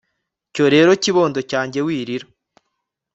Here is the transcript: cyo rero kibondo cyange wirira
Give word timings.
cyo 0.53 0.65
rero 0.73 0.91
kibondo 1.03 1.39
cyange 1.51 1.77
wirira 1.85 2.25